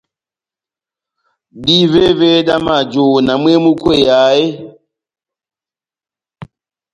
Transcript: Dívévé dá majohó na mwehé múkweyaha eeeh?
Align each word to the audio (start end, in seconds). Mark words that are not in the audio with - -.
Dívévé 1.63 2.31
dá 2.47 2.55
majohó 2.65 3.15
na 3.25 3.33
mwehé 3.41 3.57
múkweyaha 3.65 4.29
eeeh? 4.41 4.55